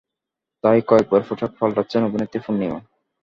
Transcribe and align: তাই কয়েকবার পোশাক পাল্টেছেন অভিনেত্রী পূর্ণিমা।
তাই 0.63 0.79
কয়েকবার 0.89 1.21
পোশাক 1.27 1.51
পাল্টেছেন 1.59 2.01
অভিনেত্রী 2.03 2.39
পূর্ণিমা। 2.45 2.79